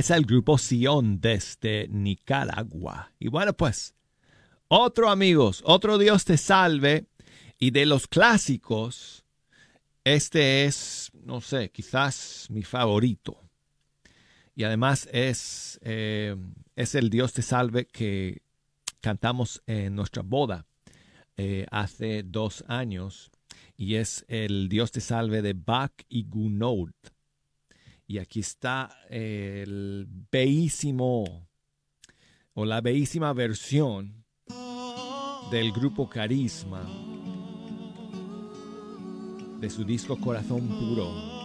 Es 0.00 0.08
el 0.08 0.24
grupo 0.24 0.56
Sion 0.56 1.20
desde 1.20 1.86
Nicaragua. 1.88 3.12
Y 3.18 3.28
bueno, 3.28 3.52
pues, 3.52 3.94
otro 4.66 5.10
amigos, 5.10 5.60
otro 5.66 5.98
Dios 5.98 6.24
te 6.24 6.38
salve. 6.38 7.04
Y 7.58 7.70
de 7.70 7.84
los 7.84 8.06
clásicos, 8.06 9.26
este 10.02 10.64
es, 10.64 11.10
no 11.22 11.42
sé, 11.42 11.68
quizás 11.70 12.46
mi 12.48 12.62
favorito. 12.62 13.42
Y 14.54 14.64
además 14.64 15.06
es, 15.12 15.78
eh, 15.82 16.34
es 16.76 16.94
el 16.94 17.10
Dios 17.10 17.34
te 17.34 17.42
salve 17.42 17.84
que 17.84 18.40
cantamos 19.02 19.62
en 19.66 19.94
nuestra 19.94 20.22
boda 20.22 20.64
eh, 21.36 21.66
hace 21.70 22.22
dos 22.22 22.64
años. 22.68 23.30
Y 23.76 23.96
es 23.96 24.24
el 24.28 24.70
Dios 24.70 24.92
te 24.92 25.02
salve 25.02 25.42
de 25.42 25.52
Bach 25.52 25.92
y 26.08 26.24
Gounod. 26.24 26.88
Y 28.10 28.18
aquí 28.18 28.40
está 28.40 28.90
el 29.08 30.04
bellísimo 30.32 31.46
o 32.54 32.64
la 32.64 32.80
bellísima 32.80 33.32
versión 33.32 34.24
del 35.52 35.70
grupo 35.70 36.08
Carisma 36.08 36.82
de 39.60 39.70
su 39.70 39.84
disco 39.84 40.18
Corazón 40.18 40.66
Puro. 40.66 41.39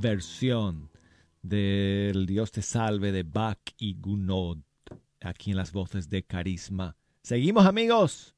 Versión 0.00 0.90
del 1.42 2.26
Dios 2.26 2.50
te 2.50 2.62
salve 2.62 3.12
de 3.12 3.22
Bach 3.22 3.60
y 3.78 3.94
Gounod 3.98 4.58
aquí 5.20 5.50
en 5.50 5.56
las 5.56 5.72
voces 5.72 6.08
de 6.08 6.22
Carisma. 6.22 6.96
Seguimos 7.22 7.66
amigos 7.66 8.34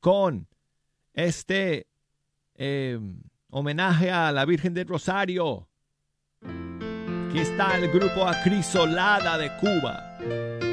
con 0.00 0.46
este 1.14 1.86
eh, 2.54 2.98
homenaje 3.50 4.10
a 4.10 4.30
la 4.30 4.44
Virgen 4.44 4.74
del 4.74 4.86
Rosario. 4.86 5.68
Aquí 6.42 7.38
está 7.38 7.78
el 7.78 7.90
grupo 7.90 8.26
Acrisolada 8.26 9.38
de 9.38 9.50
Cuba. 9.56 10.63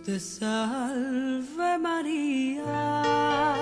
Te 0.00 0.18
salve 0.18 1.78
María, 1.78 3.54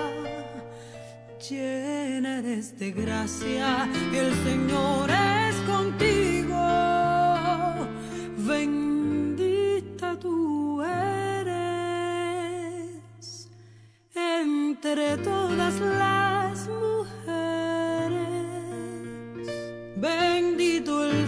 llena 1.47 2.39
eres 2.39 2.79
de 2.79 2.91
gracia, 2.91 3.87
el 4.11 4.33
Señor 4.43 5.09
es 5.11 5.55
contigo, 5.69 6.57
bendita 8.37 10.17
tú 10.19 10.81
eres 10.81 11.51
entre 14.15 15.17
todas 15.17 15.79
las 15.79 16.67
mujeres, 16.67 17.37
bendito 19.97 21.03
el 21.03 21.27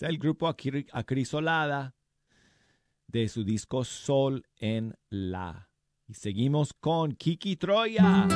El 0.00 0.18
grupo 0.18 0.48
Acri- 0.48 0.88
Acrisolada 0.92 1.94
de 3.06 3.28
su 3.28 3.44
disco 3.44 3.84
Sol 3.84 4.44
en 4.56 4.94
La. 5.08 5.68
Y 6.06 6.14
seguimos 6.14 6.72
con 6.74 7.12
Kiki 7.12 7.56
Troya. 7.56 8.26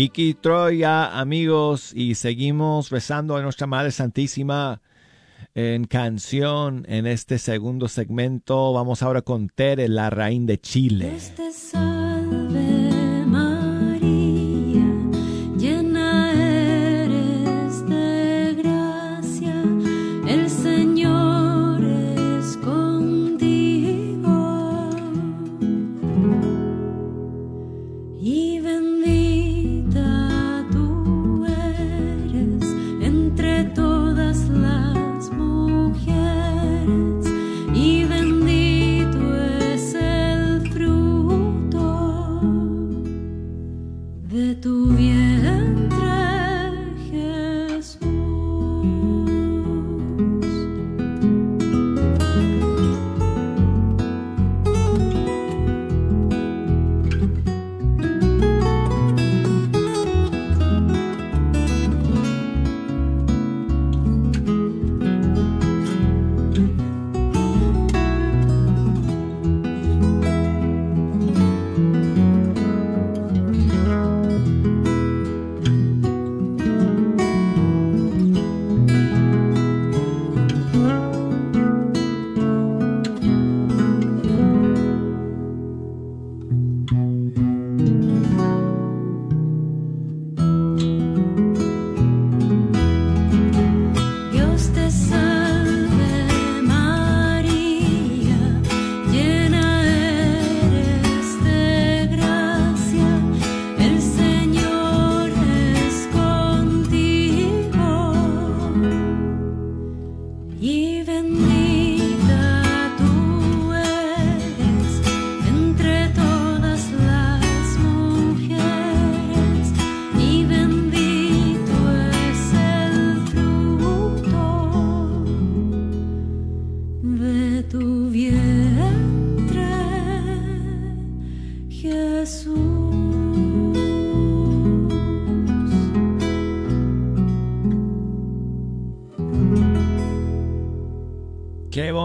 Kiki 0.00 0.32
Troya, 0.32 1.20
amigos, 1.20 1.92
y 1.94 2.14
seguimos 2.14 2.88
rezando 2.88 3.36
a 3.36 3.42
nuestra 3.42 3.66
Madre 3.66 3.90
Santísima 3.90 4.80
en 5.54 5.84
canción 5.84 6.86
en 6.88 7.06
este 7.06 7.36
segundo 7.36 7.86
segmento. 7.86 8.72
Vamos 8.72 9.02
ahora 9.02 9.20
con 9.20 9.50
Tere, 9.50 9.88
la 9.88 10.08
reina 10.08 10.46
de 10.46 10.58
Chile. 10.58 11.10
Dios 11.10 11.34
te 11.36 11.52
salve 11.52 12.69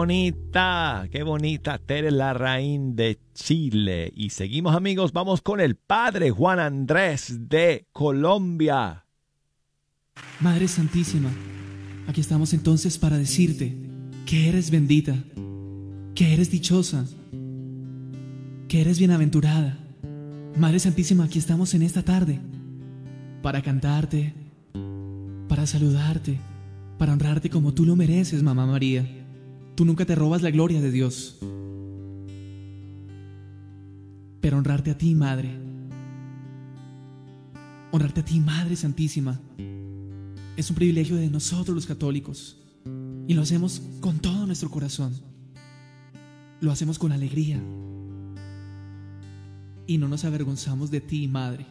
bonita, 0.06 1.08
qué 1.12 1.24
bonita 1.24 1.80
Tere 1.80 2.12
la 2.12 2.36
reina 2.36 2.94
de 2.94 3.18
Chile. 3.34 4.14
Y 4.16 4.30
seguimos 4.30 4.76
amigos, 4.76 5.14
vamos 5.14 5.42
con 5.42 5.60
el 5.60 5.78
padre 5.78 6.30
Juan 6.30 6.60
Andrés 6.60 7.50
de 7.50 7.88
Colombia. 7.92 9.04
Madre 10.42 10.68
Santísima, 10.68 11.32
aquí 12.08 12.22
estamos 12.22 12.54
entonces 12.54 13.00
para 13.00 13.18
decirte 13.18 13.76
que 14.28 14.48
eres 14.48 14.70
bendita, 14.70 15.16
que 16.14 16.34
eres 16.34 16.52
dichosa, 16.52 17.04
que 18.68 18.82
eres 18.82 19.00
bienaventurada. 19.00 19.76
Madre 20.56 20.78
Santísima, 20.78 21.24
aquí 21.24 21.40
estamos 21.40 21.74
en 21.74 21.82
esta 21.82 22.04
tarde 22.04 22.40
para 23.42 23.64
cantarte, 23.64 24.36
para 25.48 25.66
saludarte, 25.66 26.38
para 27.00 27.12
honrarte 27.12 27.50
como 27.50 27.74
tú 27.74 27.86
lo 27.86 27.96
mereces, 27.96 28.44
Mamá 28.44 28.68
María. 28.68 29.25
Tú 29.76 29.84
nunca 29.84 30.06
te 30.06 30.16
robas 30.16 30.42
la 30.42 30.52
gloria 30.52 30.82
de 30.82 30.90
Dios. 30.90 31.38
Pero 34.40 34.58
honrarte 34.58 34.92
a 34.92 34.98
ti, 34.98 35.14
Madre. 35.16 35.50
Honrarte 37.92 38.22
a 38.22 38.26
ti, 38.26 38.40
Madre 38.40 38.78
Santísima. 38.78 39.42
Es 40.56 40.70
un 40.70 40.78
privilegio 40.78 41.18
de 41.18 41.30
nosotros 41.30 41.76
los 41.76 41.86
católicos. 41.86 42.58
Y 43.28 43.34
lo 43.34 43.42
hacemos 43.42 43.82
con 44.00 44.20
todo 44.20 44.46
nuestro 44.46 44.70
corazón. 44.70 45.14
Lo 46.62 46.72
hacemos 46.72 46.98
con 46.98 47.12
alegría. 47.12 47.62
Y 49.88 49.98
no 49.98 50.08
nos 50.08 50.24
avergonzamos 50.24 50.90
de 50.90 51.02
ti, 51.02 51.28
Madre. 51.28 51.66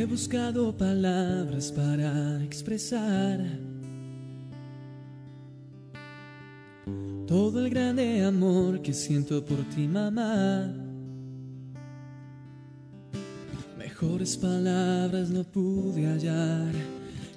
He 0.00 0.06
buscado 0.06 0.74
palabras 0.74 1.70
para 1.70 2.42
expresar 2.42 3.38
todo 7.26 7.60
el 7.60 7.68
grande 7.68 8.24
amor 8.24 8.80
que 8.80 8.94
siento 8.94 9.44
por 9.44 9.58
ti, 9.74 9.86
mamá. 9.86 10.72
Mejores 13.76 14.38
palabras 14.38 15.28
no 15.28 15.44
pude 15.44 16.06
hallar 16.06 16.72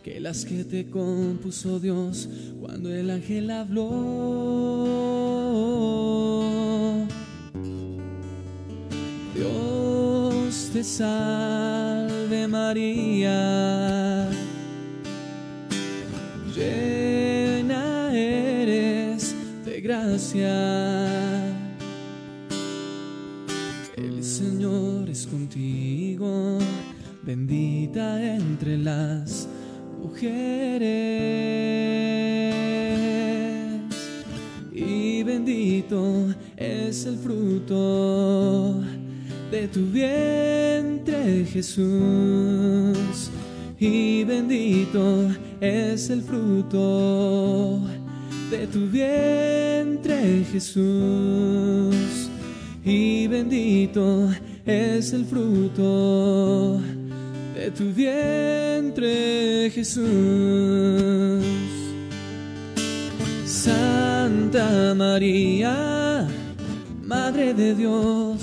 que 0.01 0.21
las 0.21 0.45
que 0.45 0.63
te 0.63 0.89
compuso 0.89 1.81
Dios 1.81 2.29
cuando 2.61 2.89
el 2.95 3.09
ángel 3.09 3.51
habló. 3.51 3.89
Dios 9.35 10.69
te 10.71 10.81
María, 12.47 14.27
llena 16.55 18.11
eres 18.11 19.35
de 19.63 19.81
gracia. 19.81 20.51
El 23.95 24.23
Señor 24.23 25.09
es 25.09 25.27
contigo, 25.27 26.57
bendita 27.21 28.35
entre 28.35 28.79
las 28.79 29.47
mujeres 30.01 30.83
y 34.71 35.21
bendito 35.23 36.33
es 36.57 37.05
el 37.05 37.17
fruto 37.17 38.81
de 39.53 39.67
tu 39.67 39.85
vientre 39.85 41.45
Jesús 41.45 43.29
y 43.79 44.23
bendito 44.23 45.29
es 45.61 46.09
el 46.09 46.23
fruto 46.23 47.79
de 48.49 48.65
tu 48.65 48.87
vientre 48.87 50.43
Jesús 50.51 52.31
y 52.83 53.27
bendito 53.27 54.31
es 54.65 55.13
el 55.13 55.23
fruto 55.23 56.81
de 57.53 57.69
tu 57.77 57.93
vientre 57.93 59.69
Jesús. 59.69 60.03
Santa 63.45 64.95
María, 64.95 66.27
Madre 67.03 67.53
de 67.53 67.75
Dios, 67.75 68.42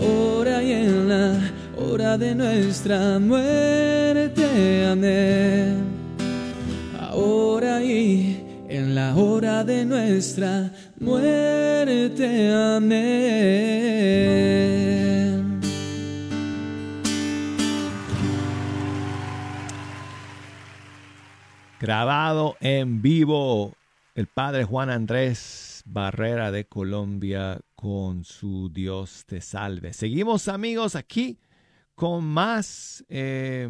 Ahora 0.00 0.62
y 0.62 0.72
en 0.72 1.08
la 1.08 1.38
hora 1.76 2.16
de 2.16 2.34
nuestra 2.34 3.18
muerte. 3.18 4.86
Amén. 4.86 5.84
Ahora 6.98 7.82
y 7.82 8.64
en 8.68 8.94
la 8.94 9.14
hora 9.14 9.62
de 9.62 9.84
nuestra 9.84 10.72
muerte. 10.98 12.50
Amén. 12.50 13.20
Grabado 21.78 22.56
en 22.60 23.02
vivo 23.02 23.74
el 24.14 24.26
padre 24.26 24.64
Juan 24.64 24.88
Andrés 24.88 25.69
Barrera 25.92 26.52
de 26.52 26.66
Colombia 26.68 27.60
con 27.74 28.24
su 28.24 28.70
Dios 28.72 29.24
te 29.26 29.40
salve. 29.40 29.92
Seguimos 29.92 30.46
amigos 30.46 30.94
aquí 30.94 31.40
con 31.96 32.24
más 32.24 33.04
eh, 33.08 33.68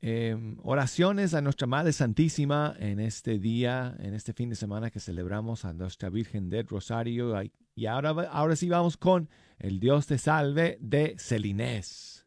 eh, 0.00 0.36
oraciones 0.62 1.34
a 1.34 1.40
nuestra 1.40 1.66
Madre 1.66 1.92
Santísima 1.92 2.76
en 2.78 3.00
este 3.00 3.40
día, 3.40 3.96
en 3.98 4.14
este 4.14 4.32
fin 4.34 4.50
de 4.50 4.54
semana 4.54 4.90
que 4.90 5.00
celebramos 5.00 5.64
a 5.64 5.72
nuestra 5.72 6.10
Virgen 6.10 6.48
del 6.48 6.68
Rosario. 6.68 7.34
Y 7.74 7.86
ahora, 7.86 8.10
ahora 8.30 8.54
sí 8.54 8.68
vamos 8.68 8.96
con 8.96 9.28
el 9.58 9.80
Dios 9.80 10.06
te 10.06 10.16
salve 10.16 10.78
de 10.80 11.16
Celinés. 11.18 12.24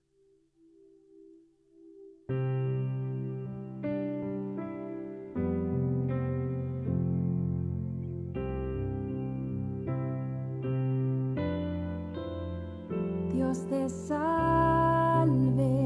Dios 13.47 13.59
te 13.69 13.87
salve 13.87 15.76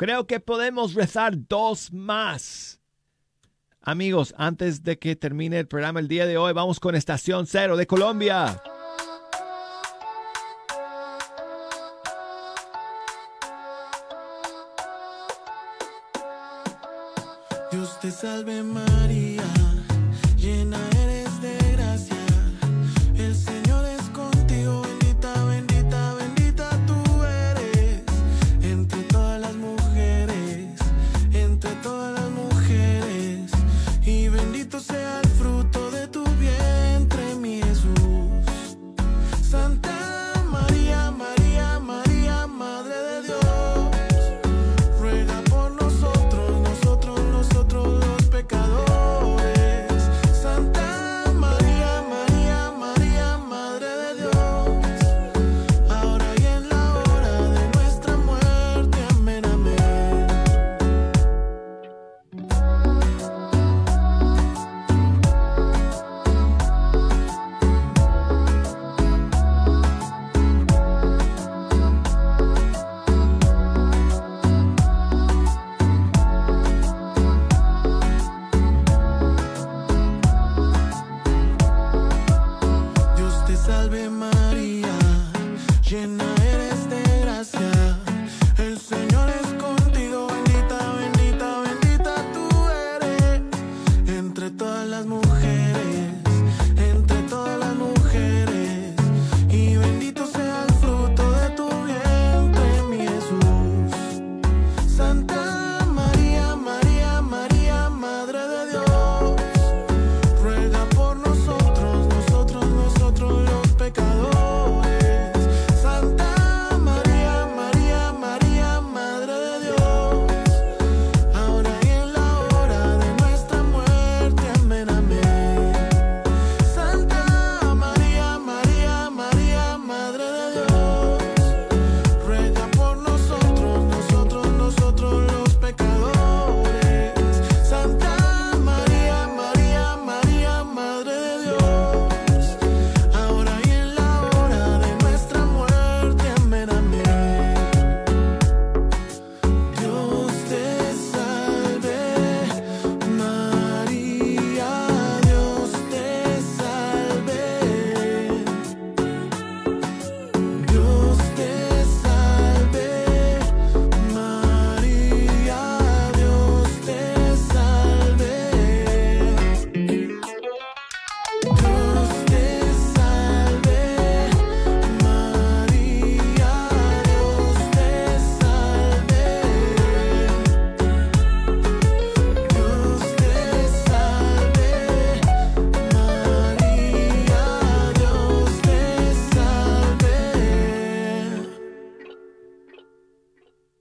Creo 0.00 0.26
que 0.26 0.40
podemos 0.40 0.94
rezar 0.94 1.34
dos 1.46 1.92
más. 1.92 2.80
Amigos, 3.82 4.34
antes 4.38 4.82
de 4.82 4.98
que 4.98 5.14
termine 5.14 5.58
el 5.58 5.68
programa 5.68 6.00
el 6.00 6.08
día 6.08 6.24
de 6.24 6.38
hoy, 6.38 6.54
vamos 6.54 6.80
con 6.80 6.94
Estación 6.94 7.46
Cero 7.46 7.76
de 7.76 7.86
Colombia. 7.86 8.62
Dios 17.70 18.00
te 18.00 18.10
salve 18.10 18.62
María, 18.62 18.89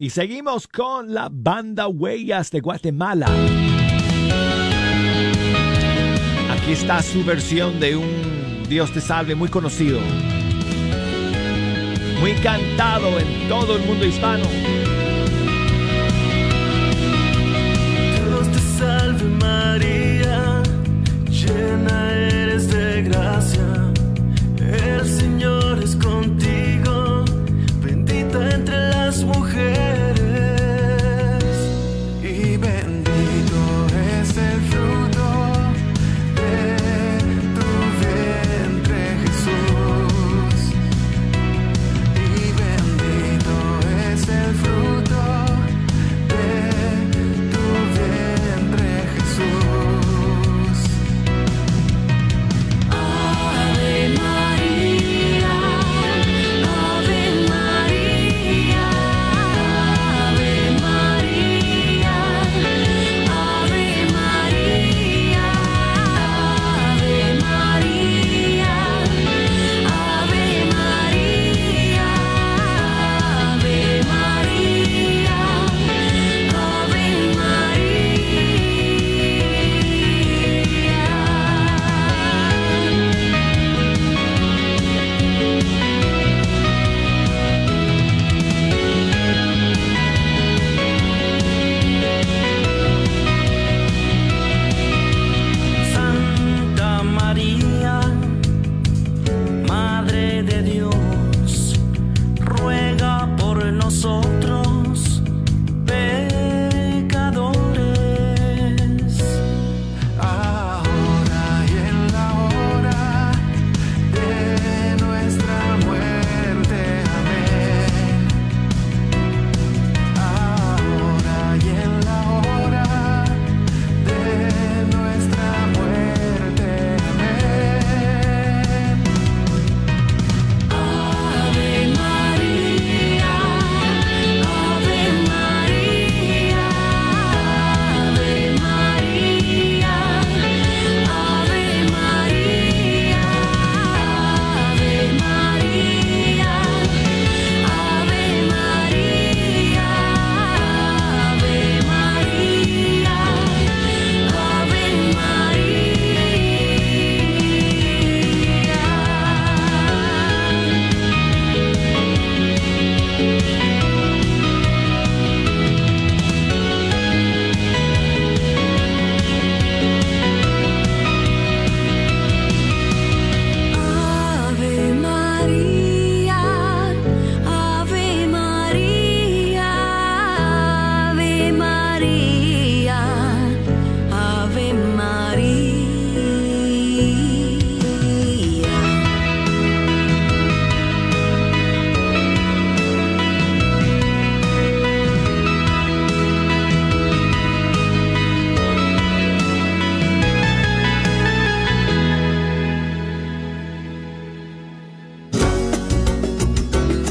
Seguimos 0.09 0.67
con 0.67 1.13
la 1.13 1.29
banda 1.31 1.87
Huellas 1.87 2.51
de 2.51 2.59
Guatemala. 2.59 3.27
Aquí 6.51 6.71
está 6.71 7.01
su 7.01 7.23
versión 7.23 7.79
de 7.79 7.95
un 7.95 8.29
Dios 8.69 8.91
te 8.93 9.01
salve 9.01 9.33
muy 9.33 9.49
conocido. 9.49 9.99
Muy 12.19 12.33
cantado 12.33 13.17
en 13.19 13.49
todo 13.49 13.77
el 13.77 13.83
mundo 13.83 14.05
hispano. 14.05 14.45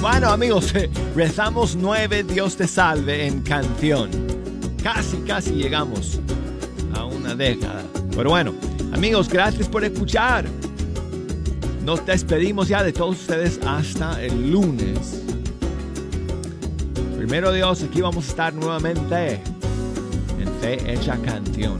Bueno 0.01 0.31
amigos, 0.31 0.74
eh, 0.74 0.91
rezamos 1.14 1.76
nueve 1.76 2.24
Dios 2.24 2.57
te 2.57 2.66
salve 2.66 3.26
en 3.26 3.41
canción. 3.43 4.38
Casi, 4.83 5.16
casi 5.18 5.53
llegamos 5.53 6.20
a 6.95 7.05
una 7.05 7.35
década. 7.35 7.83
Pero 8.14 8.31
bueno, 8.31 8.55
amigos, 8.93 9.29
gracias 9.29 9.68
por 9.68 9.85
escuchar. 9.85 10.47
Nos 11.85 12.05
despedimos 12.05 12.68
ya 12.68 12.83
de 12.83 12.93
todos 12.93 13.20
ustedes 13.20 13.61
hasta 13.64 14.22
el 14.22 14.51
lunes. 14.51 15.22
Primero 17.16 17.53
Dios, 17.53 17.83
aquí 17.83 18.01
vamos 18.01 18.26
a 18.26 18.29
estar 18.31 18.55
nuevamente 18.55 19.41
en 20.39 20.49
Fe 20.61 20.93
Hecha 20.93 21.16
Canción. 21.18 21.79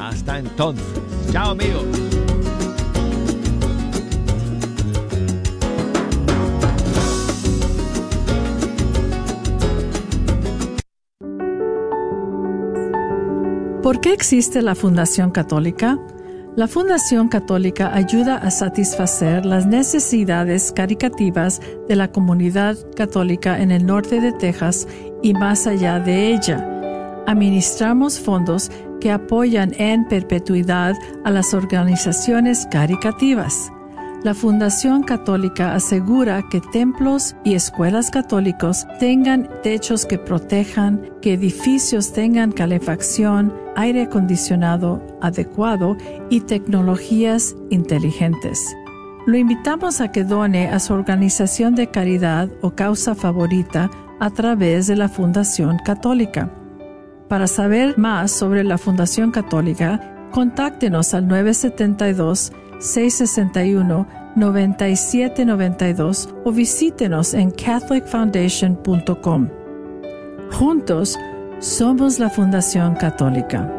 Hasta 0.00 0.38
entonces. 0.38 0.84
Chao 1.32 1.50
amigos. 1.50 2.03
¿Por 13.94 14.00
qué 14.00 14.12
existe 14.12 14.60
la 14.60 14.74
Fundación 14.74 15.30
Católica? 15.30 16.00
La 16.56 16.66
Fundación 16.66 17.28
Católica 17.28 17.94
ayuda 17.94 18.38
a 18.38 18.50
satisfacer 18.50 19.46
las 19.46 19.66
necesidades 19.66 20.72
caricativas 20.72 21.60
de 21.88 21.94
la 21.94 22.10
comunidad 22.10 22.76
católica 22.96 23.62
en 23.62 23.70
el 23.70 23.86
norte 23.86 24.20
de 24.20 24.32
Texas 24.32 24.88
y 25.22 25.32
más 25.32 25.68
allá 25.68 26.00
de 26.00 26.34
ella. 26.34 27.22
Administramos 27.28 28.18
fondos 28.18 28.68
que 29.00 29.12
apoyan 29.12 29.72
en 29.78 30.08
perpetuidad 30.08 30.96
a 31.24 31.30
las 31.30 31.54
organizaciones 31.54 32.66
caricativas. 32.72 33.70
La 34.24 34.32
Fundación 34.32 35.02
Católica 35.02 35.74
asegura 35.74 36.48
que 36.48 36.62
templos 36.62 37.36
y 37.44 37.52
escuelas 37.52 38.10
católicos 38.10 38.86
tengan 38.98 39.50
techos 39.62 40.06
que 40.06 40.18
protejan, 40.18 41.10
que 41.20 41.34
edificios 41.34 42.14
tengan 42.14 42.50
calefacción, 42.50 43.52
aire 43.76 44.04
acondicionado 44.04 45.02
adecuado 45.20 45.98
y 46.30 46.40
tecnologías 46.40 47.54
inteligentes. 47.68 48.74
Lo 49.26 49.36
invitamos 49.36 50.00
a 50.00 50.10
que 50.10 50.24
done 50.24 50.68
a 50.68 50.80
su 50.80 50.94
organización 50.94 51.74
de 51.74 51.88
caridad 51.88 52.48
o 52.62 52.70
causa 52.70 53.14
favorita 53.14 53.90
a 54.20 54.30
través 54.30 54.86
de 54.86 54.96
la 54.96 55.10
Fundación 55.10 55.76
Católica. 55.84 56.50
Para 57.28 57.46
saber 57.46 57.98
más 57.98 58.30
sobre 58.30 58.64
la 58.64 58.78
Fundación 58.78 59.30
Católica, 59.30 60.00
contáctenos 60.30 61.12
al 61.12 61.28
972 61.28 62.52
661 62.84 64.06
9792 64.36 66.28
o 66.44 66.52
visítenos 66.52 67.32
en 67.34 67.50
catholicfoundation.com. 67.50 69.48
Juntos 70.52 71.16
somos 71.60 72.18
la 72.18 72.28
Fundación 72.28 72.94
Católica. 72.94 73.72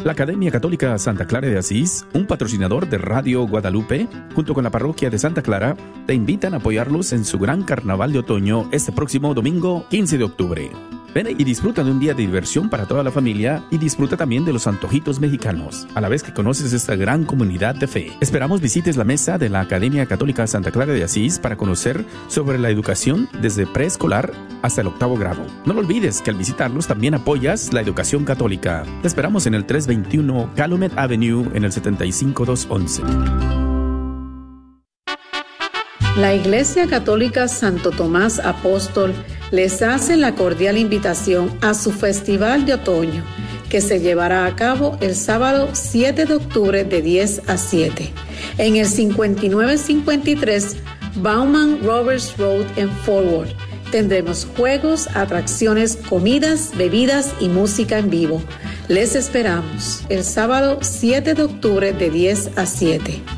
La 0.05 0.13
Academia 0.13 0.51
Católica 0.51 0.97
Santa 0.97 1.27
Clara 1.27 1.49
de 1.49 1.59
Asís, 1.59 2.07
un 2.15 2.27
patrocinador 2.27 2.89
de 2.89 2.97
Radio 2.97 3.47
Guadalupe, 3.47 4.09
junto 4.35 4.55
con 4.55 4.65
la 4.65 4.71
parroquia 4.71 5.11
de 5.11 5.19
Santa 5.19 5.43
Clara, 5.43 5.77
te 6.07 6.15
invitan 6.15 6.55
a 6.55 6.59
apoyarlos 6.59 7.13
en 7.13 7.27
su 7.27 7.39
gran 7.39 7.65
carnaval 7.65 8.13
de 8.13 8.21
otoño 8.21 8.71
este 8.73 8.93
próximo 8.93 9.35
domingo 9.35 9.85
15 9.91 10.17
de 10.17 10.25
octubre. 10.25 10.71
Ven 11.19 11.35
y 11.37 11.43
disfruta 11.43 11.83
de 11.83 11.91
un 11.91 11.99
día 11.99 12.14
de 12.14 12.23
diversión 12.23 12.71
para 12.71 12.87
toda 12.87 13.03
la 13.03 13.11
familia 13.11 13.64
y 13.73 13.79
disfruta 13.79 14.16
también 14.16 14.45
de 14.45 14.53
los 14.53 14.69
antojitos 14.69 15.19
mexicanos, 15.19 15.89
a 15.97 16.01
la 16.01 16.09
vez 16.09 16.23
que 16.23 16.33
conoces 16.33 16.73
esta 16.73 16.95
gran 16.95 17.25
comunidad 17.25 17.75
de 17.75 17.89
fe. 17.89 18.12
Esperamos 18.21 18.61
visites 18.61 18.97
la 18.97 19.03
mesa 19.03 19.37
de 19.37 19.49
la 19.49 19.59
Academia 19.59 20.07
Católica 20.07 20.47
Santa 20.47 20.71
Clara 20.71 20.93
de 20.93 21.03
Asís 21.03 21.41
para 21.41 21.57
conocer 21.57 22.05
sobre 22.29 22.57
la 22.61 22.71
educación 22.71 23.29
desde 23.43 23.66
preescolar 23.66 24.33
hasta 24.62 24.83
el 24.83 24.87
octavo 24.87 25.16
grado. 25.16 25.45
No 25.66 25.75
lo 25.75 25.81
olvides 25.81 26.23
que 26.23 26.31
al 26.31 26.37
visitarlos 26.37 26.87
también 26.87 27.14
apoyas 27.14 27.73
la 27.73 27.81
educación 27.81 28.25
católica. 28.25 28.85
Te 29.03 29.09
esperamos 29.09 29.47
en 29.47 29.55
el 29.55 29.66
321 29.66 30.53
Calumet 30.55 30.97
Avenue 30.97 31.51
en 31.53 31.64
el 31.64 31.73
75211. 31.73 33.58
La 36.17 36.35
Iglesia 36.35 36.87
Católica 36.89 37.47
Santo 37.47 37.91
Tomás 37.91 38.41
Apóstol 38.41 39.15
les 39.51 39.83
hace 39.83 40.17
la 40.17 40.35
cordial 40.35 40.77
invitación 40.77 41.57
a 41.61 41.75
su 41.75 41.93
Festival 41.93 42.67
de 42.67 42.75
Otoño, 42.75 43.23
que 43.69 43.81
se 43.81 44.01
llevará 44.01 44.47
a 44.47 44.57
cabo 44.57 44.99
el 45.01 45.15
sábado 45.15 45.69
7 45.73 46.25
de 46.25 46.35
octubre 46.35 46.85
de 46.85 47.03
10 47.03 47.49
a 47.49 47.57
7, 47.57 48.13
en 48.59 48.77
el 48.77 48.87
5953 48.87 50.77
Bauman 51.17 51.81
Roberts 51.83 52.37
Road 52.37 52.67
en 52.77 52.91
Forward. 52.91 53.51
Tendremos 53.93 54.47
juegos, 54.57 55.09
atracciones, 55.15 55.97
comidas, 55.97 56.73
bebidas 56.77 57.33
y 57.41 57.49
música 57.49 57.99
en 57.99 58.11
vivo. 58.11 58.43
Les 58.89 59.15
esperamos 59.15 60.03
el 60.09 60.25
sábado 60.25 60.79
7 60.83 61.35
de 61.35 61.43
octubre 61.43 61.93
de 61.93 62.11
10 62.11 62.59
a 62.59 62.67
7. 62.67 63.38